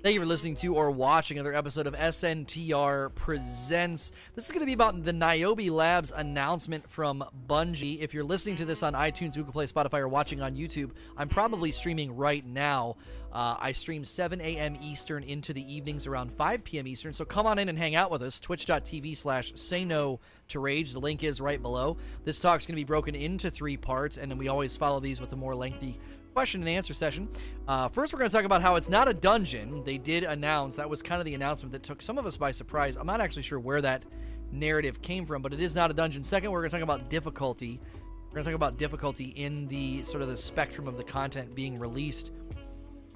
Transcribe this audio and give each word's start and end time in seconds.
Thank 0.00 0.14
you 0.14 0.20
for 0.20 0.26
listening 0.26 0.54
to 0.58 0.76
or 0.76 0.92
watching 0.92 1.38
another 1.38 1.56
episode 1.56 1.88
of 1.88 1.94
SNTR 1.94 3.12
Presents. 3.16 4.12
This 4.36 4.44
is 4.44 4.52
going 4.52 4.60
to 4.60 4.66
be 4.66 4.72
about 4.72 5.04
the 5.04 5.12
Niobe 5.12 5.72
Labs 5.72 6.12
announcement 6.14 6.88
from 6.88 7.24
Bungie. 7.48 8.00
If 8.00 8.14
you're 8.14 8.22
listening 8.22 8.54
to 8.58 8.64
this 8.64 8.84
on 8.84 8.92
iTunes, 8.92 9.34
Google 9.34 9.52
Play, 9.52 9.66
Spotify, 9.66 9.98
or 9.98 10.06
watching 10.06 10.40
on 10.40 10.54
YouTube, 10.54 10.92
I'm 11.16 11.28
probably 11.28 11.72
streaming 11.72 12.14
right 12.14 12.46
now. 12.46 12.94
Uh, 13.32 13.56
I 13.58 13.72
stream 13.72 14.04
7 14.04 14.40
a.m. 14.40 14.78
Eastern 14.80 15.24
into 15.24 15.52
the 15.52 15.74
evenings 15.74 16.06
around 16.06 16.32
5 16.32 16.62
p.m. 16.62 16.86
Eastern, 16.86 17.12
so 17.12 17.24
come 17.24 17.46
on 17.46 17.58
in 17.58 17.68
and 17.68 17.76
hang 17.76 17.96
out 17.96 18.12
with 18.12 18.22
us. 18.22 18.38
Twitch.tv 18.38 19.16
slash 19.16 19.52
say 19.56 19.84
no 19.84 20.20
to 20.46 20.60
rage. 20.60 20.92
The 20.92 21.00
link 21.00 21.24
is 21.24 21.40
right 21.40 21.60
below. 21.60 21.96
This 22.24 22.38
talk's 22.38 22.66
going 22.66 22.74
to 22.74 22.80
be 22.80 22.84
broken 22.84 23.16
into 23.16 23.50
three 23.50 23.76
parts, 23.76 24.16
and 24.16 24.30
then 24.30 24.38
we 24.38 24.46
always 24.46 24.76
follow 24.76 25.00
these 25.00 25.20
with 25.20 25.32
a 25.32 25.36
more 25.36 25.56
lengthy 25.56 25.96
question 26.38 26.60
and 26.60 26.68
answer 26.68 26.94
session. 26.94 27.28
Uh, 27.66 27.88
first, 27.88 28.12
we're 28.12 28.18
going 28.20 28.30
to 28.30 28.36
talk 28.36 28.44
about 28.44 28.62
how 28.62 28.76
it's 28.76 28.88
not 28.88 29.08
a 29.08 29.12
dungeon. 29.12 29.82
They 29.82 29.98
did 29.98 30.22
announce 30.22 30.76
that 30.76 30.88
was 30.88 31.02
kind 31.02 31.20
of 31.20 31.24
the 31.24 31.34
announcement 31.34 31.72
that 31.72 31.82
took 31.82 32.00
some 32.00 32.16
of 32.16 32.26
us 32.26 32.36
by 32.36 32.52
surprise. 32.52 32.96
I'm 32.96 33.08
not 33.08 33.20
actually 33.20 33.42
sure 33.42 33.58
where 33.58 33.82
that 33.82 34.04
narrative 34.52 35.02
came 35.02 35.26
from, 35.26 35.42
but 35.42 35.52
it 35.52 35.58
is 35.60 35.74
not 35.74 35.90
a 35.90 35.94
dungeon. 35.94 36.22
Second, 36.22 36.52
we're 36.52 36.60
going 36.60 36.70
to 36.70 36.76
talk 36.76 36.84
about 36.84 37.10
difficulty. 37.10 37.80
We're 38.28 38.34
going 38.34 38.44
to 38.44 38.50
talk 38.52 38.54
about 38.54 38.78
difficulty 38.78 39.30
in 39.30 39.66
the 39.66 40.04
sort 40.04 40.22
of 40.22 40.28
the 40.28 40.36
spectrum 40.36 40.86
of 40.86 40.96
the 40.96 41.02
content 41.02 41.56
being 41.56 41.76
released 41.76 42.30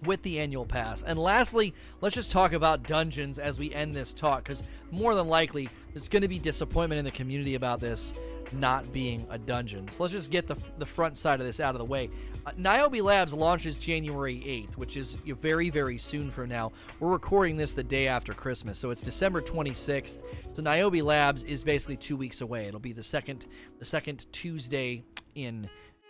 with 0.02 0.20
the 0.22 0.40
annual 0.40 0.66
pass. 0.66 1.04
And 1.04 1.16
lastly, 1.16 1.74
let's 2.00 2.16
just 2.16 2.32
talk 2.32 2.54
about 2.54 2.82
dungeons 2.88 3.38
as 3.38 3.56
we 3.56 3.72
end 3.72 3.94
this 3.94 4.12
talk, 4.12 4.42
because 4.42 4.64
more 4.90 5.14
than 5.14 5.28
likely, 5.28 5.68
there's 5.94 6.08
going 6.08 6.22
to 6.22 6.28
be 6.28 6.40
disappointment 6.40 6.98
in 6.98 7.04
the 7.04 7.12
community 7.12 7.54
about 7.54 7.78
this 7.78 8.14
not 8.52 8.92
being 8.92 9.26
a 9.30 9.38
dungeon. 9.38 9.88
So 9.88 10.02
let's 10.02 10.12
just 10.12 10.30
get 10.30 10.46
the, 10.46 10.56
the 10.78 10.86
front 10.86 11.16
side 11.16 11.40
of 11.40 11.46
this 11.46 11.60
out 11.60 11.74
of 11.74 11.78
the 11.78 11.84
way. 11.84 12.08
Uh, 12.44 12.50
Niobe 12.56 12.96
Labs 12.96 13.32
launches 13.32 13.78
January 13.78 14.36
8th, 14.36 14.76
which 14.76 14.96
is 14.96 15.16
very, 15.40 15.70
very 15.70 15.96
soon 15.96 16.30
from 16.30 16.48
now. 16.48 16.72
We're 16.98 17.12
recording 17.12 17.56
this 17.56 17.72
the 17.72 17.84
day 17.84 18.08
after 18.08 18.32
Christmas, 18.32 18.78
so 18.78 18.90
it's 18.90 19.02
December 19.02 19.40
26th. 19.40 20.22
So 20.52 20.62
Niobe 20.62 21.02
Labs 21.02 21.44
is 21.44 21.62
basically 21.62 21.96
two 21.96 22.16
weeks 22.16 22.40
away. 22.40 22.66
It'll 22.66 22.80
be 22.80 22.92
the 22.92 23.02
second, 23.02 23.46
the 23.78 23.84
second 23.84 24.26
Tuesday 24.32 25.04
in 25.36 25.68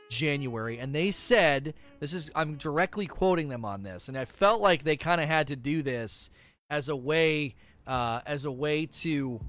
January, 0.08 0.78
and 0.78 0.94
they 0.94 1.10
said 1.10 1.74
this 1.98 2.12
is. 2.12 2.30
I'm 2.34 2.56
directly 2.56 3.06
quoting 3.06 3.48
them 3.48 3.64
on 3.64 3.82
this, 3.82 4.08
and 4.08 4.16
I 4.16 4.26
felt 4.26 4.60
like 4.60 4.84
they 4.84 4.96
kind 4.96 5.20
of 5.20 5.26
had 5.26 5.48
to 5.48 5.56
do 5.56 5.82
this 5.82 6.28
as 6.68 6.88
a 6.88 6.96
way, 6.96 7.54
uh, 7.86 8.20
as 8.26 8.44
a 8.44 8.52
way 8.52 8.86
to 8.86 9.40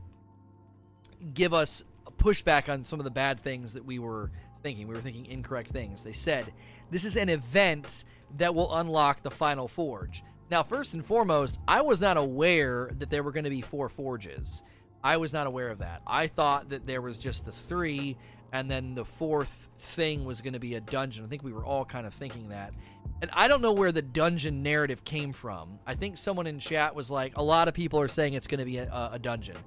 give 1.34 1.54
us 1.54 1.84
pushback 2.24 2.70
on 2.70 2.86
some 2.86 3.00
of 3.00 3.04
the 3.04 3.12
bad 3.12 3.44
things 3.44 3.74
that 3.74 3.86
we 3.86 4.00
were 4.00 4.32
thinking. 4.62 4.88
We 4.88 4.96
were 4.96 5.02
thinking 5.02 5.26
incorrect 5.26 5.72
things. 5.72 6.04
They 6.04 6.14
said 6.14 6.54
this 6.90 7.04
is 7.04 7.16
an 7.18 7.30
event 7.30 8.06
that 8.38 8.56
will 8.56 8.74
unlock 8.76 9.22
the 9.22 9.32
final 9.32 9.68
forge. 9.68 10.24
Now, 10.50 10.64
first 10.64 10.94
and 10.94 11.06
foremost, 11.06 11.58
I 11.68 11.82
was 11.82 12.00
not 12.00 12.18
aware 12.18 12.92
that 13.00 13.10
there 13.10 13.24
were 13.24 13.32
going 13.32 13.44
to 13.44 13.50
be 13.50 13.62
four 13.62 13.90
forges. 13.90 14.64
I 15.04 15.18
was 15.18 15.34
not 15.34 15.48
aware 15.48 15.70
of 15.70 15.80
that. 15.80 16.02
I 16.08 16.28
thought 16.28 16.70
that 16.70 16.86
there 16.86 17.02
was 17.02 17.18
just 17.18 17.46
the 17.46 17.52
three, 17.52 18.18
and 18.54 18.70
then 18.70 18.96
the 18.96 19.04
fourth 19.04 19.68
thing 19.78 20.26
was 20.26 20.42
going 20.42 20.54
to 20.54 20.60
be 20.60 20.76
a 20.76 20.82
dungeon. 20.82 21.26
I 21.26 21.28
think 21.28 21.44
we 21.44 21.52
were 21.52 21.66
all 21.66 21.84
kind 21.84 22.08
of 22.08 22.14
thinking 22.14 22.50
that. 22.50 22.74
And 23.22 23.32
I 23.34 23.48
don't 23.48 23.62
know 23.62 23.74
where 23.74 23.92
the 23.92 24.02
dungeon 24.02 24.64
narrative 24.64 25.04
came 25.04 25.34
from. 25.34 25.80
I 25.86 25.96
think 25.96 26.18
someone 26.18 26.48
in 26.48 26.60
chat 26.60 26.96
was 26.96 27.10
like, 27.12 27.34
a 27.36 27.44
lot 27.44 27.68
of 27.68 27.74
people 27.74 28.00
are 28.00 28.08
saying 28.08 28.34
it's 28.34 28.48
going 28.48 28.60
to 28.60 28.66
be 28.66 28.78
a, 28.78 29.10
a 29.14 29.20
dungeon. 29.20 29.58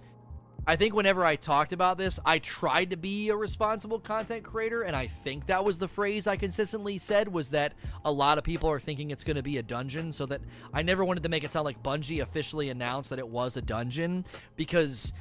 I 0.69 0.75
think 0.75 0.95
whenever 0.95 1.25
I 1.25 1.37
talked 1.37 1.73
about 1.73 1.97
this, 1.97 2.19
I 2.27 2.41
tried 2.41 2.91
to 2.91 2.97
be 2.97 3.29
a 3.29 3.37
responsible 3.37 4.01
content 4.01 4.43
creator, 4.43 4.83
and 4.83 4.97
I 4.97 5.07
think 5.07 5.47
that 5.47 5.65
was 5.65 5.79
the 5.79 5.87
phrase 5.87 6.27
I 6.27 6.37
consistently 6.37 6.99
said 6.99 7.29
was 7.29 7.51
that 7.51 7.75
a 8.05 8.11
lot 8.11 8.37
of 8.37 8.43
people 8.43 8.69
are 8.69 8.81
thinking 8.81 9.13
it's 9.13 9.23
going 9.23 9.37
to 9.37 9.45
be 9.45 9.59
a 9.59 9.63
dungeon, 9.63 10.13
so 10.13 10.27
that 10.27 10.41
I 10.75 10.83
never 10.83 11.05
wanted 11.05 11.23
to 11.23 11.29
make 11.29 11.45
it 11.45 11.53
sound 11.53 11.67
like 11.67 11.81
Bungie 11.85 12.21
officially 12.21 12.71
announced 12.71 13.11
that 13.11 13.21
it 13.21 13.29
was 13.29 13.57
a 13.57 13.63
dungeon 13.63 14.25
because 14.57 15.13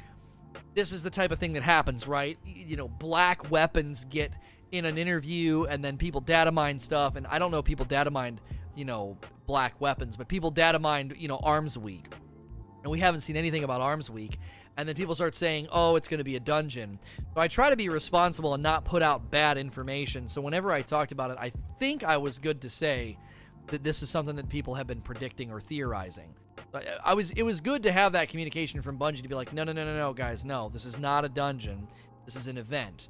this 0.73 0.91
is 0.91 1.03
the 1.03 1.11
type 1.11 1.29
of 1.31 1.37
thing 1.37 1.53
that 1.53 1.63
happens, 1.63 2.07
right? 2.07 2.39
You 2.43 2.75
know, 2.75 2.87
black 2.87 3.51
weapons 3.51 4.03
get 4.05 4.31
in 4.71 4.85
an 4.85 4.97
interview, 4.97 5.65
and 5.65 5.85
then 5.85 5.95
people 5.95 6.21
data 6.21 6.51
mine 6.51 6.79
stuff, 6.79 7.17
and 7.17 7.27
I 7.27 7.37
don't 7.37 7.51
know 7.51 7.61
people 7.61 7.85
data 7.85 8.09
mined, 8.09 8.41
you 8.75 8.85
know, 8.85 9.15
black 9.45 9.79
weapons, 9.79 10.17
but 10.17 10.27
people 10.27 10.49
data 10.49 10.79
mined, 10.79 11.13
you 11.19 11.27
know, 11.27 11.37
Arms 11.43 11.77
Week. 11.77 12.07
And 12.85 12.91
we 12.91 12.99
haven't 12.99 13.21
seen 13.21 13.35
anything 13.35 13.63
about 13.63 13.81
Arms 13.81 14.09
Week 14.09 14.39
and 14.77 14.87
then 14.87 14.95
people 14.95 15.15
start 15.15 15.35
saying, 15.35 15.67
"Oh, 15.71 15.95
it's 15.95 16.07
going 16.07 16.17
to 16.17 16.23
be 16.23 16.35
a 16.35 16.39
dungeon." 16.39 16.99
So 17.33 17.41
I 17.41 17.47
try 17.47 17.69
to 17.69 17.75
be 17.75 17.89
responsible 17.89 18.53
and 18.53 18.63
not 18.63 18.85
put 18.85 19.01
out 19.01 19.31
bad 19.31 19.57
information. 19.57 20.27
So 20.29 20.41
whenever 20.41 20.71
I 20.71 20.81
talked 20.81 21.11
about 21.11 21.31
it, 21.31 21.37
I 21.39 21.51
think 21.79 22.03
I 22.03 22.17
was 22.17 22.39
good 22.39 22.61
to 22.61 22.69
say 22.69 23.17
that 23.67 23.83
this 23.83 24.03
is 24.03 24.09
something 24.09 24.35
that 24.35 24.49
people 24.49 24.75
have 24.75 24.87
been 24.87 25.01
predicting 25.01 25.51
or 25.51 25.61
theorizing. 25.61 26.33
I 27.03 27.13
was 27.13 27.31
it 27.31 27.43
was 27.43 27.61
good 27.61 27.83
to 27.83 27.91
have 27.91 28.13
that 28.13 28.29
communication 28.29 28.81
from 28.81 28.97
Bungie 28.97 29.21
to 29.21 29.29
be 29.29 29.35
like, 29.35 29.53
"No, 29.53 29.63
no, 29.63 29.71
no, 29.71 29.85
no, 29.85 29.97
no, 29.97 30.13
guys, 30.13 30.43
no. 30.43 30.69
This 30.69 30.85
is 30.85 30.99
not 30.99 31.25
a 31.25 31.29
dungeon. 31.29 31.87
This 32.25 32.35
is 32.35 32.47
an 32.47 32.57
event." 32.57 33.07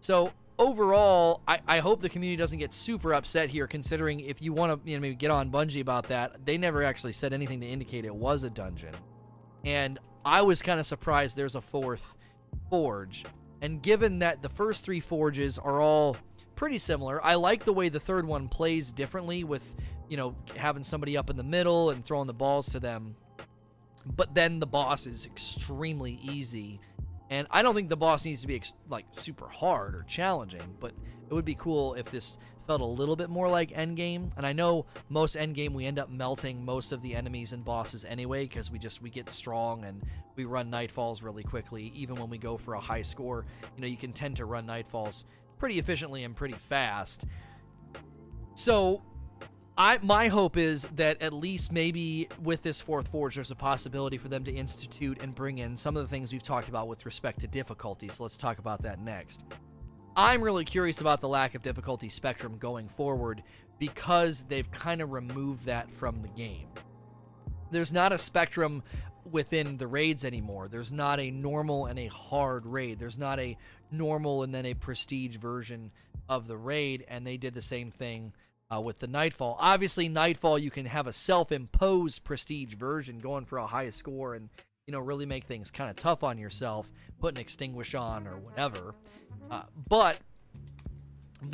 So 0.00 0.32
overall, 0.58 1.42
I, 1.48 1.58
I 1.66 1.78
hope 1.78 2.00
the 2.00 2.08
community 2.08 2.36
doesn't 2.36 2.58
get 2.58 2.72
super 2.72 3.14
upset 3.14 3.50
here, 3.50 3.66
considering 3.66 4.20
if 4.20 4.40
you 4.40 4.52
want 4.52 4.84
to 4.84 4.88
you 4.88 4.96
know, 4.96 5.00
maybe 5.00 5.16
get 5.16 5.30
on 5.32 5.50
Bungie 5.50 5.80
about 5.80 6.04
that, 6.08 6.44
they 6.44 6.56
never 6.58 6.84
actually 6.84 7.12
said 7.12 7.32
anything 7.32 7.60
to 7.60 7.66
indicate 7.66 8.04
it 8.04 8.14
was 8.14 8.44
a 8.44 8.50
dungeon. 8.50 8.94
And 9.64 9.98
I 10.24 10.42
was 10.42 10.62
kind 10.62 10.80
of 10.80 10.86
surprised 10.86 11.36
there's 11.36 11.54
a 11.54 11.60
fourth 11.60 12.14
forge. 12.70 13.24
And 13.60 13.82
given 13.82 14.20
that 14.20 14.42
the 14.42 14.48
first 14.48 14.84
three 14.84 15.00
forges 15.00 15.58
are 15.58 15.80
all 15.80 16.16
pretty 16.54 16.78
similar, 16.78 17.24
I 17.24 17.34
like 17.34 17.64
the 17.64 17.72
way 17.72 17.88
the 17.88 18.00
third 18.00 18.26
one 18.26 18.48
plays 18.48 18.92
differently 18.92 19.44
with, 19.44 19.74
you 20.08 20.16
know, 20.16 20.36
having 20.56 20.84
somebody 20.84 21.16
up 21.16 21.30
in 21.30 21.36
the 21.36 21.42
middle 21.42 21.90
and 21.90 22.04
throwing 22.04 22.26
the 22.26 22.34
balls 22.34 22.68
to 22.70 22.80
them. 22.80 23.16
But 24.06 24.34
then 24.34 24.60
the 24.60 24.66
boss 24.66 25.06
is 25.06 25.26
extremely 25.26 26.18
easy. 26.22 26.80
And 27.30 27.46
I 27.50 27.62
don't 27.62 27.74
think 27.74 27.90
the 27.90 27.96
boss 27.96 28.24
needs 28.24 28.40
to 28.42 28.46
be 28.46 28.62
like 28.88 29.06
super 29.12 29.48
hard 29.48 29.94
or 29.94 30.02
challenging, 30.04 30.76
but 30.80 30.92
it 31.28 31.34
would 31.34 31.44
be 31.44 31.56
cool 31.56 31.94
if 31.94 32.10
this 32.10 32.38
felt 32.68 32.82
a 32.82 32.84
little 32.84 33.16
bit 33.16 33.30
more 33.30 33.48
like 33.48 33.70
Endgame. 33.70 34.30
And 34.36 34.46
I 34.46 34.52
know 34.52 34.84
most 35.08 35.36
Endgame 35.36 35.72
we 35.72 35.86
end 35.86 35.98
up 35.98 36.10
melting 36.10 36.62
most 36.62 36.92
of 36.92 37.00
the 37.00 37.16
enemies 37.16 37.54
and 37.54 37.64
bosses 37.64 38.04
anyway 38.04 38.44
because 38.44 38.70
we 38.70 38.78
just 38.78 39.00
we 39.00 39.08
get 39.08 39.30
strong 39.30 39.84
and 39.84 40.02
we 40.36 40.44
run 40.44 40.70
Nightfalls 40.70 41.22
really 41.22 41.42
quickly. 41.42 41.90
Even 41.94 42.16
when 42.16 42.28
we 42.28 42.36
go 42.36 42.58
for 42.58 42.74
a 42.74 42.80
high 42.80 43.00
score, 43.00 43.46
you 43.74 43.80
know 43.80 43.88
you 43.88 43.96
can 43.96 44.12
tend 44.12 44.36
to 44.36 44.44
run 44.44 44.66
Nightfalls 44.66 45.24
pretty 45.58 45.78
efficiently 45.78 46.24
and 46.24 46.36
pretty 46.36 46.54
fast. 46.54 47.24
So 48.54 49.00
I 49.78 49.98
my 50.02 50.28
hope 50.28 50.58
is 50.58 50.82
that 50.96 51.22
at 51.22 51.32
least 51.32 51.72
maybe 51.72 52.28
with 52.42 52.60
this 52.60 52.82
fourth 52.82 53.08
forge, 53.08 53.36
there's 53.36 53.50
a 53.50 53.54
possibility 53.54 54.18
for 54.18 54.28
them 54.28 54.44
to 54.44 54.52
institute 54.52 55.22
and 55.22 55.34
bring 55.34 55.56
in 55.56 55.74
some 55.74 55.96
of 55.96 56.02
the 56.02 56.08
things 56.08 56.32
we've 56.32 56.42
talked 56.42 56.68
about 56.68 56.86
with 56.86 57.06
respect 57.06 57.40
to 57.40 57.46
difficulty. 57.46 58.08
So 58.08 58.24
let's 58.24 58.36
talk 58.36 58.58
about 58.58 58.82
that 58.82 59.00
next. 59.00 59.42
I'm 60.20 60.42
really 60.42 60.64
curious 60.64 61.00
about 61.00 61.20
the 61.20 61.28
lack 61.28 61.54
of 61.54 61.62
difficulty 61.62 62.08
spectrum 62.08 62.58
going 62.58 62.88
forward 62.88 63.40
because 63.78 64.42
they've 64.48 64.68
kind 64.72 65.00
of 65.00 65.12
removed 65.12 65.66
that 65.66 65.94
from 65.94 66.22
the 66.22 66.28
game. 66.28 66.66
There's 67.70 67.92
not 67.92 68.10
a 68.10 68.18
spectrum 68.18 68.82
within 69.30 69.76
the 69.76 69.86
raids 69.86 70.24
anymore. 70.24 70.66
There's 70.66 70.90
not 70.90 71.20
a 71.20 71.30
normal 71.30 71.86
and 71.86 72.00
a 72.00 72.08
hard 72.08 72.66
raid. 72.66 72.98
There's 72.98 73.16
not 73.16 73.38
a 73.38 73.56
normal 73.92 74.42
and 74.42 74.52
then 74.52 74.66
a 74.66 74.74
prestige 74.74 75.36
version 75.36 75.92
of 76.28 76.48
the 76.48 76.56
raid, 76.56 77.04
and 77.06 77.24
they 77.24 77.36
did 77.36 77.54
the 77.54 77.62
same 77.62 77.92
thing 77.92 78.32
uh, 78.74 78.80
with 78.80 78.98
the 78.98 79.06
Nightfall. 79.06 79.56
Obviously, 79.60 80.08
Nightfall, 80.08 80.58
you 80.58 80.72
can 80.72 80.86
have 80.86 81.06
a 81.06 81.12
self 81.12 81.52
imposed 81.52 82.24
prestige 82.24 82.74
version 82.74 83.20
going 83.20 83.44
for 83.44 83.58
a 83.58 83.68
high 83.68 83.90
score 83.90 84.34
and, 84.34 84.48
you 84.88 84.92
know, 84.92 85.00
really 85.00 85.26
make 85.26 85.44
things 85.44 85.70
kind 85.70 85.90
of 85.90 85.96
tough 85.96 86.24
on 86.24 86.38
yourself, 86.38 86.90
put 87.20 87.34
an 87.34 87.40
extinguish 87.40 87.94
on 87.94 88.26
or 88.26 88.38
whatever. 88.38 88.94
Uh, 89.50 89.64
but 89.86 90.16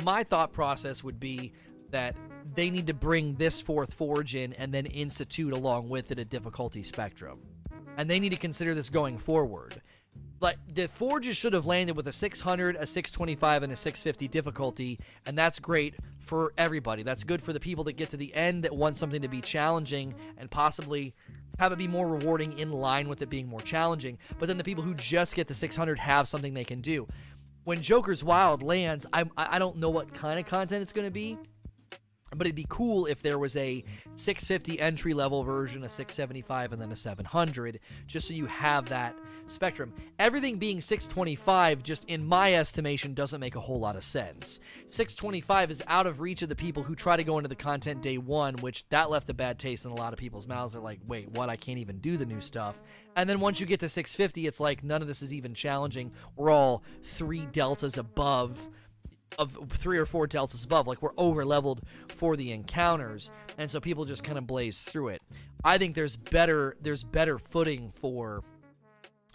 my 0.01 0.23
thought 0.23 0.53
process 0.53 1.03
would 1.03 1.19
be 1.19 1.51
that 1.91 2.15
they 2.55 2.69
need 2.69 2.87
to 2.87 2.93
bring 2.93 3.35
this 3.35 3.59
fourth 3.59 3.93
forge 3.93 4.35
in 4.35 4.53
and 4.53 4.73
then 4.73 4.85
institute 4.85 5.51
along 5.51 5.89
with 5.89 6.13
it 6.13 6.17
a 6.17 6.23
difficulty 6.23 6.81
spectrum. 6.81 7.39
And 7.97 8.09
they 8.09 8.21
need 8.21 8.29
to 8.29 8.37
consider 8.37 8.73
this 8.73 8.89
going 8.89 9.17
forward. 9.17 9.81
Like 10.39 10.55
the 10.73 10.87
forges 10.87 11.35
should 11.35 11.51
have 11.51 11.65
landed 11.65 11.97
with 11.97 12.07
a 12.07 12.13
600, 12.13 12.77
a 12.77 12.87
625, 12.87 13.63
and 13.63 13.73
a 13.73 13.75
650 13.75 14.29
difficulty, 14.29 14.97
and 15.25 15.37
that's 15.37 15.59
great 15.59 15.95
for 16.19 16.53
everybody. 16.57 17.03
That's 17.03 17.25
good 17.25 17.41
for 17.41 17.51
the 17.51 17.59
people 17.59 17.83
that 17.83 17.97
get 17.97 18.09
to 18.11 18.17
the 18.17 18.33
end 18.33 18.63
that 18.63 18.73
want 18.73 18.97
something 18.97 19.21
to 19.21 19.27
be 19.27 19.41
challenging 19.41 20.15
and 20.37 20.49
possibly 20.49 21.13
have 21.59 21.71
it 21.71 21.77
be 21.77 21.87
more 21.87 22.07
rewarding 22.07 22.57
in 22.59 22.71
line 22.71 23.07
with 23.07 23.21
it 23.21 23.29
being 23.29 23.47
more 23.47 23.61
challenging. 23.61 24.17
But 24.39 24.47
then 24.47 24.57
the 24.57 24.63
people 24.63 24.83
who 24.83 24.93
just 24.93 25.35
get 25.35 25.47
to 25.47 25.53
600 25.53 25.99
have 25.99 26.27
something 26.27 26.53
they 26.53 26.63
can 26.63 26.81
do 26.81 27.07
when 27.65 27.81
Joker's 27.81 28.23
Wild 28.23 28.63
lands, 28.63 29.05
I 29.11 29.25
I 29.35 29.59
don't 29.59 29.77
know 29.77 29.89
what 29.89 30.13
kind 30.13 30.39
of 30.39 30.45
content 30.45 30.81
it's 30.81 30.93
going 30.93 31.07
to 31.07 31.11
be, 31.11 31.37
but 32.29 32.47
it'd 32.47 32.55
be 32.55 32.67
cool 32.69 33.07
if 33.07 33.21
there 33.21 33.37
was 33.37 33.55
a 33.57 33.83
650 34.13 34.79
entry 34.79 35.13
level 35.13 35.43
version, 35.43 35.83
a 35.83 35.89
675, 35.89 36.73
and 36.73 36.81
then 36.81 36.91
a 36.91 36.95
700, 36.95 37.79
just 38.07 38.27
so 38.27 38.33
you 38.33 38.45
have 38.45 38.89
that 38.89 39.15
spectrum. 39.47 39.93
Everything 40.19 40.57
being 40.57 40.81
625, 40.81 41.83
just 41.83 42.03
in 42.05 42.25
my 42.25 42.55
estimation, 42.55 43.13
doesn't 43.13 43.39
make 43.39 43.55
a 43.55 43.59
whole 43.59 43.79
lot 43.79 43.95
of 43.95 44.03
sense. 44.03 44.59
625 44.87 45.71
is 45.71 45.83
out 45.87 46.07
of 46.07 46.19
reach 46.19 46.41
of 46.41 46.49
the 46.49 46.55
people 46.55 46.83
who 46.83 46.95
try 46.95 47.15
to 47.15 47.23
go 47.23 47.37
into 47.37 47.49
the 47.49 47.55
content 47.55 48.01
day 48.01 48.17
one, 48.17 48.55
which 48.55 48.87
that 48.89 49.09
left 49.09 49.29
a 49.29 49.33
bad 49.33 49.59
taste 49.59 49.85
in 49.85 49.91
a 49.91 49.95
lot 49.95 50.13
of 50.13 50.19
people's 50.19 50.47
mouths. 50.47 50.73
They're 50.73 50.81
like, 50.81 50.99
wait, 51.07 51.29
what? 51.29 51.49
I 51.49 51.55
can't 51.55 51.79
even 51.79 51.99
do 51.99 52.17
the 52.17 52.25
new 52.25 52.41
stuff. 52.41 52.75
And 53.15 53.29
then 53.29 53.39
once 53.39 53.59
you 53.59 53.65
get 53.65 53.79
to 53.81 53.89
650, 53.89 54.47
it's 54.47 54.59
like 54.59 54.83
none 54.83 55.01
of 55.01 55.07
this 55.07 55.21
is 55.21 55.33
even 55.33 55.53
challenging. 55.53 56.11
We're 56.35 56.51
all 56.51 56.83
three 57.03 57.45
deltas 57.45 57.97
above 57.97 58.57
of 59.37 59.57
three 59.71 59.97
or 59.97 60.05
four 60.05 60.27
deltas 60.27 60.63
above. 60.63 60.87
Like 60.87 61.01
we're 61.01 61.09
over 61.17 61.45
leveled 61.45 61.81
for 62.15 62.35
the 62.35 62.51
encounters, 62.51 63.31
and 63.57 63.69
so 63.69 63.79
people 63.79 64.05
just 64.05 64.23
kind 64.23 64.37
of 64.37 64.47
blaze 64.47 64.81
through 64.81 65.09
it. 65.09 65.21
I 65.63 65.77
think 65.77 65.95
there's 65.95 66.15
better 66.15 66.77
there's 66.81 67.03
better 67.03 67.39
footing 67.39 67.91
for 67.91 68.43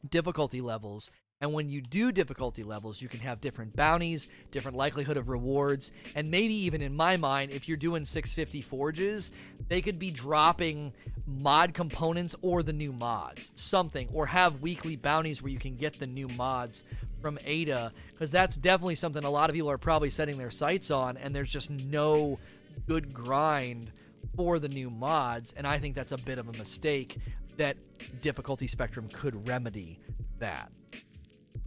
difficulty 0.09 0.61
levels. 0.61 1.11
And 1.43 1.55
when 1.55 1.71
you 1.71 1.81
do 1.81 2.13
difficulty 2.13 2.63
levels, 2.63 3.01
you 3.01 3.09
can 3.09 3.21
have 3.21 3.41
different 3.41 3.75
bounties, 3.75 4.29
different 4.51 4.77
likelihood 4.77 5.17
of 5.17 5.31
rewards, 5.31 5.91
and 6.15 6.31
maybe 6.31 6.55
even 6.55 6.83
in 6.83 6.95
my 6.95 7.17
mind, 7.17 7.51
if 7.51 7.67
you're 7.67 7.79
doing 7.79 8.05
650 8.05 8.61
forges, 8.61 9.33
they 9.69 9.81
could 9.81 9.99
be 9.99 10.11
dropping 10.11 10.93
mod 11.27 11.73
components 11.73 12.37
or 12.43 12.63
the 12.63 12.75
new 12.75 12.93
mods, 12.93 13.53
something, 13.55 14.07
or 14.13 14.27
have 14.27 14.61
weekly 14.61 14.97
bounties 14.97 15.43
where 15.43 15.53
you 15.53 15.59
can 15.59 15.77
get 15.77 15.99
the 15.99 16.07
new 16.07 16.29
mods 16.29 16.85
from 17.23 17.39
Ada 17.47 17.93
because 18.13 18.31
that's 18.31 18.57
definitely 18.57 18.95
something 18.95 19.25
a 19.25 19.31
lot 19.31 19.49
of 19.49 19.55
people 19.55 19.71
are 19.71 19.79
probably 19.79 20.11
setting 20.11 20.37
their 20.37 20.51
sights 20.51 20.91
on, 20.91 21.17
and 21.17 21.35
there's 21.35 21.51
just 21.51 21.71
no 21.71 22.39
good 22.87 23.15
grind 23.15 23.91
for 24.37 24.59
the 24.59 24.69
new 24.69 24.91
mods, 24.91 25.55
and 25.57 25.67
I 25.67 25.79
think 25.79 25.95
that's 25.95 26.13
a 26.13 26.19
bit 26.19 26.39
of 26.39 26.49
a 26.49 26.53
mistake 26.53 27.19
that 27.61 27.77
difficulty 28.23 28.67
spectrum 28.67 29.07
could 29.13 29.47
remedy 29.47 30.01
that. 30.39 30.73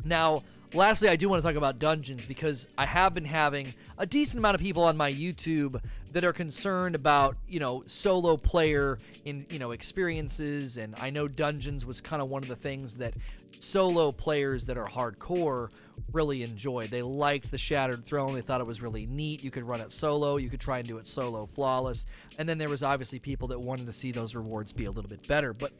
Now, 0.03 0.41
lastly, 0.73 1.09
I 1.09 1.15
do 1.15 1.29
want 1.29 1.41
to 1.41 1.47
talk 1.47 1.55
about 1.55 1.79
dungeons 1.79 2.25
because 2.25 2.67
I 2.77 2.85
have 2.85 3.13
been 3.13 3.25
having 3.25 3.73
a 3.97 4.05
decent 4.05 4.39
amount 4.39 4.55
of 4.55 4.61
people 4.61 4.83
on 4.83 4.97
my 4.97 5.11
YouTube 5.11 5.81
that 6.11 6.23
are 6.23 6.33
concerned 6.33 6.95
about, 6.95 7.37
you 7.47 7.59
know, 7.59 7.83
solo 7.87 8.37
player 8.37 8.99
in, 9.25 9.45
you 9.49 9.59
know, 9.59 9.71
experiences 9.71 10.77
and 10.77 10.95
I 10.99 11.09
know 11.09 11.27
dungeons 11.27 11.85
was 11.85 12.01
kind 12.01 12.21
of 12.21 12.29
one 12.29 12.43
of 12.43 12.49
the 12.49 12.55
things 12.55 12.97
that 12.97 13.13
solo 13.59 14.11
players 14.11 14.65
that 14.65 14.77
are 14.77 14.87
hardcore 14.87 15.69
really 16.11 16.43
enjoyed. 16.43 16.91
They 16.91 17.01
liked 17.01 17.49
the 17.51 17.57
Shattered 17.57 18.05
Throne. 18.05 18.33
They 18.33 18.41
thought 18.41 18.61
it 18.61 18.67
was 18.67 18.81
really 18.81 19.05
neat. 19.05 19.43
You 19.43 19.51
could 19.51 19.63
run 19.63 19.81
it 19.81 19.93
solo. 19.93 20.37
You 20.37 20.49
could 20.49 20.59
try 20.59 20.79
and 20.79 20.87
do 20.87 20.97
it 20.97 21.07
solo 21.07 21.45
flawless. 21.45 22.05
And 22.37 22.47
then 22.47 22.57
there 22.57 22.69
was 22.69 22.83
obviously 22.83 23.19
people 23.19 23.47
that 23.49 23.59
wanted 23.59 23.85
to 23.87 23.93
see 23.93 24.11
those 24.11 24.35
rewards 24.35 24.73
be 24.73 24.85
a 24.85 24.91
little 24.91 25.09
bit 25.09 25.27
better. 25.27 25.53
But 25.53 25.71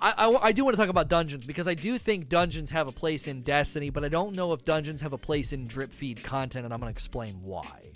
I, 0.00 0.10
I, 0.10 0.48
I, 0.48 0.52
do 0.52 0.64
want 0.64 0.76
to 0.76 0.80
talk 0.80 0.90
about 0.90 1.08
dungeons 1.08 1.46
because 1.46 1.66
I 1.66 1.74
do 1.74 1.98
think 1.98 2.28
dungeons 2.28 2.70
have 2.70 2.88
a 2.88 2.92
place 2.92 3.26
in 3.26 3.42
Destiny, 3.42 3.90
but 3.90 4.04
I 4.04 4.08
don't 4.08 4.34
know 4.34 4.52
if 4.52 4.64
dungeons 4.64 5.00
have 5.00 5.12
a 5.12 5.18
place 5.18 5.52
in 5.52 5.66
drip 5.66 5.92
feed 5.92 6.22
content, 6.22 6.64
and 6.64 6.74
I'm 6.74 6.80
going 6.80 6.92
to 6.92 6.94
explain 6.94 7.40
why. 7.42 7.92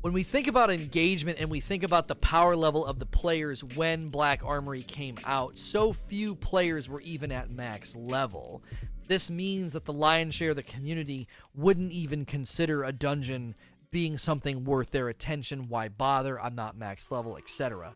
When 0.00 0.12
we 0.14 0.22
think 0.22 0.46
about 0.46 0.70
engagement 0.70 1.38
and 1.38 1.50
we 1.50 1.60
think 1.60 1.82
about 1.82 2.08
the 2.08 2.14
power 2.14 2.56
level 2.56 2.86
of 2.86 2.98
the 2.98 3.06
players 3.06 3.62
when 3.62 4.08
Black 4.08 4.42
Armory 4.42 4.82
came 4.82 5.18
out, 5.24 5.58
so 5.58 5.92
few 5.92 6.34
players 6.34 6.88
were 6.88 7.02
even 7.02 7.30
at 7.30 7.50
max 7.50 7.94
level. 7.94 8.62
This 9.08 9.28
means 9.28 9.74
that 9.74 9.84
the 9.84 9.92
lion's 9.92 10.34
share 10.34 10.50
of 10.50 10.56
the 10.56 10.62
community 10.62 11.28
wouldn't 11.54 11.92
even 11.92 12.24
consider 12.24 12.82
a 12.82 12.92
dungeon 12.92 13.54
being 13.90 14.16
something 14.16 14.64
worth 14.64 14.90
their 14.90 15.08
attention. 15.08 15.68
Why 15.68 15.88
bother? 15.88 16.40
I'm 16.40 16.54
not 16.54 16.78
max 16.78 17.10
level, 17.10 17.36
etc. 17.36 17.94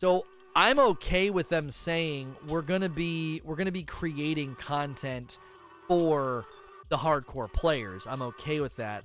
So 0.00 0.24
I'm 0.54 0.80
okay 0.80 1.30
with 1.30 1.48
them 1.48 1.70
saying 1.70 2.34
we're 2.48 2.62
gonna 2.62 2.88
be 2.88 3.40
we're 3.44 3.56
gonna 3.56 3.70
be 3.70 3.84
creating 3.84 4.56
content 4.56 5.38
for 5.86 6.44
the 6.88 6.96
hardcore 6.96 7.52
players. 7.52 8.06
I'm 8.06 8.22
okay 8.22 8.60
with 8.60 8.74
that. 8.76 9.04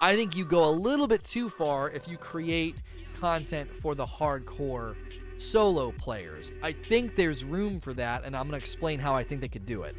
I 0.00 0.14
think 0.14 0.36
you 0.36 0.44
go 0.44 0.64
a 0.68 0.70
little 0.70 1.08
bit 1.08 1.24
too 1.24 1.50
far 1.50 1.90
if 1.90 2.06
you 2.06 2.16
create 2.16 2.76
content 3.18 3.70
for 3.80 3.94
the 3.94 4.06
hardcore 4.06 4.94
solo 5.36 5.90
players. 5.92 6.52
I 6.62 6.72
think 6.72 7.16
there's 7.16 7.42
room 7.44 7.80
for 7.80 7.92
that, 7.94 8.24
and 8.24 8.36
I'm 8.36 8.46
gonna 8.46 8.58
explain 8.58 9.00
how 9.00 9.14
I 9.14 9.24
think 9.24 9.40
they 9.40 9.48
could 9.48 9.66
do 9.66 9.82
it. 9.82 9.96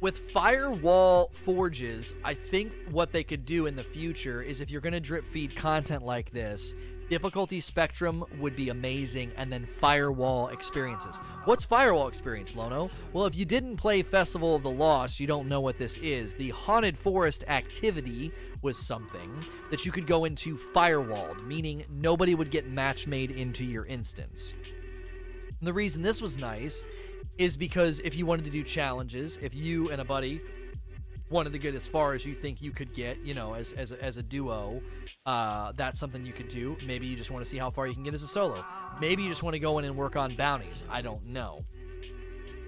With 0.00 0.30
firewall 0.30 1.30
forges, 1.32 2.12
I 2.22 2.34
think 2.34 2.72
what 2.90 3.12
they 3.12 3.24
could 3.24 3.46
do 3.46 3.64
in 3.64 3.76
the 3.76 3.82
future 3.82 4.42
is 4.42 4.60
if 4.60 4.70
you're 4.70 4.82
to 4.82 5.00
drip 5.00 5.26
feed 5.26 5.56
content 5.56 6.02
like 6.02 6.30
this, 6.32 6.74
difficulty 7.08 7.60
spectrum 7.60 8.24
would 8.38 8.56
be 8.56 8.68
amazing 8.68 9.32
and 9.36 9.52
then 9.52 9.66
firewall 9.66 10.48
experiences. 10.48 11.18
What's 11.44 11.64
firewall 11.64 12.08
experience 12.08 12.56
lono? 12.56 12.90
Well 13.12 13.26
if 13.26 13.36
you 13.36 13.44
didn't 13.44 13.76
play 13.76 14.02
festival 14.02 14.56
of 14.56 14.62
the 14.62 14.70
lost 14.70 15.20
you 15.20 15.26
don't 15.26 15.48
know 15.48 15.60
what 15.60 15.78
this 15.78 15.96
is. 15.98 16.34
The 16.34 16.50
haunted 16.50 16.98
forest 16.98 17.44
activity 17.48 18.32
was 18.62 18.78
something 18.78 19.44
that 19.70 19.84
you 19.84 19.92
could 19.92 20.06
go 20.06 20.24
into 20.24 20.58
firewalled 20.74 21.46
meaning 21.46 21.84
nobody 21.88 22.34
would 22.34 22.50
get 22.50 22.68
match 22.68 23.06
made 23.06 23.30
into 23.30 23.64
your 23.64 23.86
instance. 23.86 24.54
And 25.60 25.66
the 25.66 25.74
reason 25.74 26.02
this 26.02 26.20
was 26.20 26.38
nice 26.38 26.86
is 27.38 27.56
because 27.56 28.00
if 28.00 28.16
you 28.16 28.26
wanted 28.26 28.44
to 28.44 28.50
do 28.50 28.62
challenges 28.62 29.38
if 29.42 29.54
you 29.54 29.90
and 29.90 30.00
a 30.00 30.04
buddy 30.04 30.40
wanted 31.30 31.52
to 31.52 31.58
get 31.58 31.74
as 31.74 31.86
far 31.86 32.14
as 32.14 32.24
you 32.24 32.34
think 32.34 32.62
you 32.62 32.70
could 32.70 32.94
get, 32.94 33.18
you 33.24 33.34
know, 33.34 33.54
as 33.54 33.72
as 33.72 33.92
a, 33.92 34.02
as 34.02 34.16
a 34.16 34.22
duo, 34.22 34.80
uh, 35.24 35.72
that's 35.76 35.98
something 35.98 36.24
you 36.24 36.32
could 36.32 36.48
do. 36.48 36.76
Maybe 36.86 37.06
you 37.06 37.16
just 37.16 37.30
want 37.30 37.44
to 37.44 37.50
see 37.50 37.58
how 37.58 37.70
far 37.70 37.86
you 37.86 37.94
can 37.94 38.02
get 38.02 38.14
as 38.14 38.22
a 38.22 38.28
solo. 38.28 38.64
Maybe 39.00 39.22
you 39.22 39.28
just 39.28 39.42
want 39.42 39.54
to 39.54 39.60
go 39.60 39.78
in 39.78 39.84
and 39.84 39.96
work 39.96 40.16
on 40.16 40.34
bounties. 40.36 40.84
I 40.90 41.02
don't 41.02 41.26
know. 41.26 41.64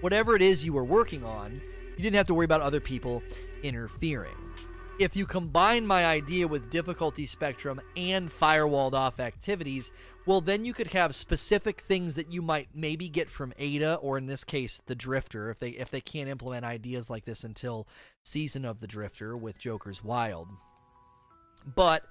Whatever 0.01 0.35
it 0.35 0.41
is 0.41 0.63
you 0.63 0.73
were 0.73 0.83
working 0.83 1.25
on, 1.25 1.61
you 1.97 2.03
didn't 2.03 2.15
have 2.15 2.27
to 2.27 2.33
worry 2.33 2.45
about 2.45 2.61
other 2.61 2.79
people 2.79 3.21
interfering. 3.63 4.35
If 4.99 5.15
you 5.15 5.25
combine 5.25 5.87
my 5.87 6.05
idea 6.05 6.47
with 6.47 6.69
difficulty 6.69 7.25
spectrum 7.25 7.79
and 7.95 8.29
firewalled 8.29 8.93
off 8.93 9.19
activities, 9.19 9.91
well, 10.29 10.41
then 10.41 10.63
you 10.63 10.75
could 10.75 10.89
have 10.89 11.15
specific 11.15 11.81
things 11.81 12.13
that 12.13 12.31
you 12.31 12.43
might 12.43 12.67
maybe 12.75 13.09
get 13.09 13.31
from 13.31 13.51
Ada, 13.57 13.95
or 13.95 14.15
in 14.15 14.27
this 14.27 14.43
case, 14.43 14.79
the 14.85 14.93
Drifter, 14.93 15.49
if 15.49 15.57
they 15.57 15.69
if 15.71 15.89
they 15.89 16.01
can't 16.01 16.29
implement 16.29 16.63
ideas 16.63 17.09
like 17.09 17.25
this 17.25 17.43
until 17.43 17.87
season 18.21 18.63
of 18.63 18.79
the 18.79 18.85
Drifter 18.85 19.35
with 19.35 19.57
Joker's 19.57 20.03
Wild. 20.03 20.47
But 21.65 22.03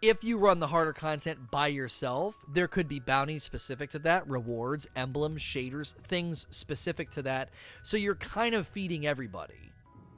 if 0.00 0.24
you 0.24 0.38
run 0.38 0.60
the 0.60 0.68
harder 0.68 0.94
content 0.94 1.50
by 1.50 1.66
yourself, 1.66 2.36
there 2.50 2.68
could 2.68 2.88
be 2.88 3.00
bounties 3.00 3.44
specific 3.44 3.90
to 3.90 3.98
that, 3.98 4.26
rewards, 4.26 4.86
emblems, 4.96 5.42
shaders, 5.42 5.92
things 6.04 6.46
specific 6.48 7.10
to 7.10 7.22
that. 7.24 7.50
So 7.82 7.98
you're 7.98 8.14
kind 8.14 8.54
of 8.54 8.66
feeding 8.66 9.06
everybody 9.06 9.68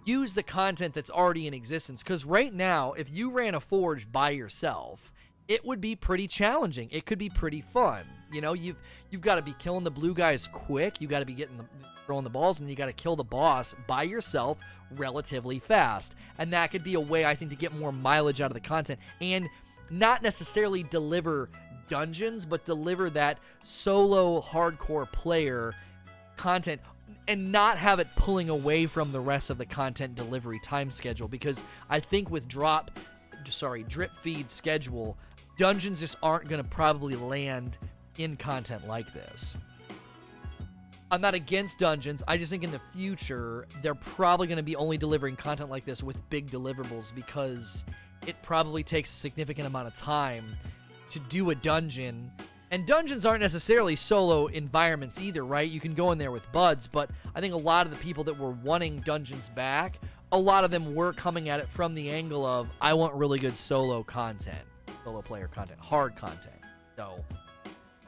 use 0.04 0.32
the 0.32 0.42
content 0.42 0.94
that's 0.94 1.10
already 1.10 1.46
in 1.46 1.54
existence. 1.54 2.02
Because 2.02 2.24
right 2.24 2.54
now, 2.54 2.92
if 2.92 3.10
you 3.10 3.30
ran 3.30 3.54
a 3.54 3.60
forge 3.60 4.10
by 4.10 4.30
yourself, 4.30 5.12
it 5.50 5.64
would 5.64 5.80
be 5.80 5.96
pretty 5.96 6.28
challenging. 6.28 6.88
It 6.92 7.04
could 7.06 7.18
be 7.18 7.28
pretty 7.28 7.60
fun. 7.60 8.04
You 8.32 8.40
know, 8.40 8.52
you've 8.52 8.76
you've 9.10 9.20
got 9.20 9.34
to 9.34 9.42
be 9.42 9.52
killing 9.58 9.82
the 9.82 9.90
blue 9.90 10.14
guys 10.14 10.48
quick. 10.50 11.00
You 11.00 11.08
got 11.08 11.18
to 11.18 11.26
be 11.26 11.34
getting 11.34 11.56
the 11.56 11.64
throwing 12.06 12.22
the 12.22 12.30
balls, 12.30 12.60
and 12.60 12.70
you 12.70 12.76
got 12.76 12.86
to 12.86 12.92
kill 12.92 13.16
the 13.16 13.24
boss 13.24 13.74
by 13.88 14.04
yourself 14.04 14.58
relatively 14.92 15.58
fast. 15.58 16.14
And 16.38 16.52
that 16.52 16.70
could 16.70 16.84
be 16.84 16.94
a 16.94 17.00
way 17.00 17.24
I 17.24 17.34
think 17.34 17.50
to 17.50 17.56
get 17.56 17.74
more 17.74 17.90
mileage 17.90 18.40
out 18.40 18.52
of 18.52 18.54
the 18.54 18.60
content 18.60 19.00
and 19.20 19.48
not 19.90 20.22
necessarily 20.22 20.84
deliver 20.84 21.50
dungeons, 21.88 22.44
but 22.44 22.64
deliver 22.64 23.10
that 23.10 23.40
solo 23.64 24.40
hardcore 24.40 25.10
player 25.10 25.74
content 26.36 26.80
and 27.26 27.50
not 27.50 27.76
have 27.76 27.98
it 27.98 28.06
pulling 28.14 28.50
away 28.50 28.86
from 28.86 29.10
the 29.10 29.20
rest 29.20 29.50
of 29.50 29.58
the 29.58 29.66
content 29.66 30.14
delivery 30.14 30.60
time 30.60 30.92
schedule 30.92 31.26
because 31.26 31.64
I 31.88 31.98
think 31.98 32.30
with 32.30 32.46
drop 32.46 32.92
sorry, 33.48 33.82
drip 33.84 34.10
feed 34.22 34.50
schedule, 34.50 35.16
dungeons 35.60 36.00
just 36.00 36.16
aren't 36.22 36.48
going 36.48 36.62
to 36.62 36.66
probably 36.70 37.14
land 37.14 37.76
in 38.16 38.34
content 38.34 38.88
like 38.88 39.12
this. 39.12 39.58
I'm 41.10 41.20
not 41.20 41.34
against 41.34 41.78
dungeons. 41.78 42.22
I 42.26 42.38
just 42.38 42.50
think 42.50 42.64
in 42.64 42.70
the 42.70 42.80
future 42.94 43.66
they're 43.82 43.94
probably 43.94 44.46
going 44.46 44.56
to 44.56 44.62
be 44.62 44.74
only 44.74 44.96
delivering 44.96 45.36
content 45.36 45.68
like 45.68 45.84
this 45.84 46.02
with 46.02 46.16
big 46.30 46.46
deliverables 46.46 47.14
because 47.14 47.84
it 48.26 48.40
probably 48.40 48.82
takes 48.82 49.10
a 49.10 49.14
significant 49.14 49.66
amount 49.66 49.86
of 49.86 49.94
time 49.94 50.44
to 51.10 51.18
do 51.28 51.50
a 51.50 51.54
dungeon 51.54 52.32
and 52.70 52.86
dungeons 52.86 53.26
aren't 53.26 53.42
necessarily 53.42 53.96
solo 53.96 54.46
environments 54.46 55.20
either, 55.20 55.44
right? 55.44 55.70
You 55.70 55.80
can 55.80 55.92
go 55.92 56.12
in 56.12 56.16
there 56.16 56.30
with 56.30 56.50
buds, 56.52 56.86
but 56.86 57.10
I 57.34 57.42
think 57.42 57.52
a 57.52 57.58
lot 57.58 57.84
of 57.84 57.92
the 57.92 57.98
people 57.98 58.24
that 58.24 58.38
were 58.38 58.52
wanting 58.52 59.00
dungeons 59.00 59.50
back, 59.50 59.98
a 60.32 60.38
lot 60.38 60.64
of 60.64 60.70
them 60.70 60.94
were 60.94 61.12
coming 61.12 61.50
at 61.50 61.60
it 61.60 61.68
from 61.68 61.94
the 61.94 62.08
angle 62.08 62.46
of 62.46 62.66
I 62.80 62.94
want 62.94 63.12
really 63.12 63.38
good 63.38 63.58
solo 63.58 64.02
content, 64.02 64.64
solo 65.04 65.22
player 65.22 65.48
content, 65.48 65.80
hard 65.80 66.16
content. 66.16 66.54
So 66.96 67.24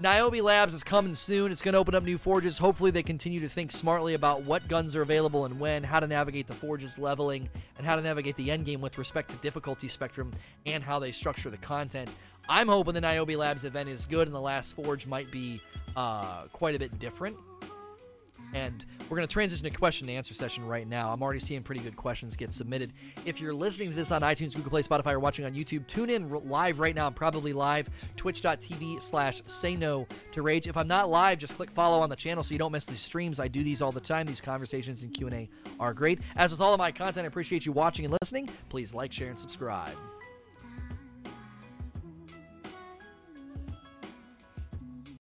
Niobe 0.01 0.43
Labs 0.43 0.75
is 0.75 0.83
coming 0.83 1.15
soon. 1.15 1.53
It's 1.53 1.63
going 1.63 1.75
to 1.75 1.79
open 1.79 1.95
up 1.95 2.03
new 2.03 2.19
forges. 2.19 2.59
Hopefully, 2.59 2.91
they 2.91 3.05
continue 3.05 3.39
to 3.41 3.49
think 3.49 3.71
smartly 3.71 4.15
about 4.15 4.43
what 4.43 4.67
guns 4.67 4.97
are 4.97 5.03
available 5.03 5.45
and 5.45 5.61
when, 5.61 5.85
how 5.85 6.01
to 6.01 6.07
navigate 6.07 6.49
the 6.49 6.55
forges 6.55 6.99
leveling, 6.99 7.49
and 7.79 7.87
how 7.87 7.95
to 7.95 8.03
navigate 8.03 8.37
the 8.37 8.49
endgame 8.49 8.81
with 8.81 8.99
respect 8.99 9.31
to 9.31 9.37
difficulty 9.37 9.87
spectrum 9.87 10.33
and 10.67 10.83
how 10.83 10.99
they 10.99 11.13
structure 11.13 11.51
the 11.51 11.57
content. 11.59 12.11
I'm 12.49 12.67
hoping 12.67 12.95
the 12.95 13.01
Niobe 13.01 13.31
Labs 13.31 13.63
event 13.63 13.89
is 13.89 14.05
good, 14.05 14.27
and 14.27 14.35
the 14.35 14.41
last 14.41 14.75
forge 14.75 15.07
might 15.07 15.31
be 15.31 15.61
uh, 15.95 16.45
quite 16.53 16.75
a 16.75 16.79
bit 16.79 16.99
different. 16.99 17.37
And 18.55 18.85
we're 19.09 19.17
going 19.17 19.27
to 19.27 19.33
transition 19.33 19.65
to 19.65 19.71
question 19.71 20.09
and 20.09 20.17
answer 20.17 20.35
session 20.35 20.67
right 20.67 20.87
now. 20.87 21.13
I'm 21.13 21.23
already 21.23 21.41
seeing 21.41 21.63
pretty 21.63 21.81
good 21.81 21.97
questions 21.97 22.37
get 22.37 22.53
submitted. 22.53 22.93
If 23.25 23.41
you're 23.41 23.55
listening 23.55 23.91
to 23.91 23.97
this 23.97 24.11
on 24.11 24.23
iTunes, 24.23 24.55
Google 24.55 24.71
Play, 24.71 24.83
Spotify, 24.83 25.13
or 25.13 25.21
watching 25.21 25.45
on 25.45 25.55
YouTube, 25.55 25.87
tune 25.87 26.11
in 26.11 26.29
live 26.49 26.81
right 26.81 26.95
now. 26.95 27.07
I'm 27.07 27.15
probably 27.15 27.53
live, 27.53 27.89
twitch.tv 28.17 29.03
slash 29.03 29.43
say 29.47 29.77
no 29.77 30.07
to 30.33 30.43
rage. 30.43 30.67
If 30.67 30.77
I'm 30.77 30.89
not 30.89 31.11
live, 31.11 31.39
just 31.39 31.55
click 31.55 31.71
follow 31.71 32.01
on 32.01 32.11
the 32.11 32.17
channel 32.17 32.45
so 32.45 32.53
you 32.53 32.59
don't 32.59 32.73
miss 32.73 32.85
the 32.85 32.97
streams. 32.97 33.41
I 33.41 33.49
do 33.49 33.63
these 33.63 33.83
all 33.83 33.93
the 33.93 34.01
time. 34.01 34.27
These 34.27 34.41
conversations 34.41 35.03
and 35.03 35.13
Q&A 35.13 35.49
are 35.81 35.95
great. 35.95 36.21
As 36.37 36.51
with 36.51 36.61
all 36.61 36.75
of 36.75 36.79
my 36.79 36.93
content, 36.93 37.25
I 37.25 37.29
appreciate 37.29 37.67
you 37.67 37.73
watching 37.73 38.05
and 38.05 38.17
listening. 38.23 38.49
Please 38.69 38.95
like, 38.95 39.13
share, 39.13 39.31
and 39.31 39.39
subscribe. 39.39 39.97